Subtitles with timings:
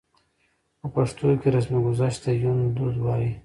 [0.79, 3.31] په پښتو کې رسمګذشت ته يوندود وايي.